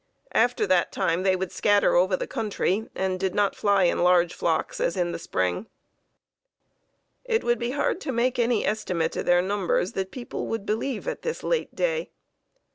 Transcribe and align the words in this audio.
After 0.33 0.65
that 0.65 0.91
time 0.91 1.21
they 1.21 1.35
would 1.35 1.51
scatter 1.51 1.93
over 1.95 2.17
the 2.17 2.25
country, 2.25 2.89
and 2.95 3.19
did 3.19 3.35
not 3.35 3.55
fly 3.55 3.83
in 3.83 4.01
large 4.03 4.33
flocks 4.33 4.79
as 4.79 4.97
in 4.97 5.11
the 5.11 5.19
spring. 5.19 5.67
It 7.23 7.43
would 7.43 7.59
be 7.59 7.69
hard 7.69 8.01
to 8.01 8.11
make 8.11 8.39
any 8.39 8.65
estimate 8.65 9.15
of 9.15 9.27
their 9.27 9.43
numbers 9.43 9.91
that 9.91 10.09
people 10.09 10.47
would 10.47 10.65
believe 10.65 11.07
at 11.07 11.21
this 11.21 11.43
late 11.43 11.75
day. 11.75 12.09